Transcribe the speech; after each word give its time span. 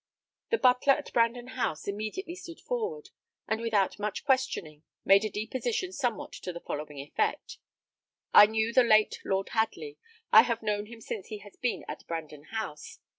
The 0.49 0.57
butler 0.57 0.93
at 0.95 1.13
Brandon 1.13 1.49
House 1.49 1.87
immediately 1.87 2.33
stood 2.33 2.59
forward, 2.59 3.11
and 3.47 3.61
without 3.61 3.99
much 3.99 4.23
questioning, 4.25 4.81
made 5.05 5.23
a 5.23 5.29
deposition 5.29 5.91
somewhat 5.91 6.31
to 6.31 6.51
the 6.51 6.59
following 6.59 6.97
effect: 6.97 7.59
"I 8.33 8.47
knew 8.47 8.73
the 8.73 8.81
late 8.83 9.19
Lord 9.23 9.49
Hadley; 9.49 9.99
I 10.33 10.41
have 10.41 10.63
known 10.63 10.87
him 10.87 11.01
since 11.01 11.27
he 11.27 11.37
has 11.45 11.55
been 11.55 11.85
at 11.87 12.07
Brandon 12.07 12.45
House. 12.45 12.97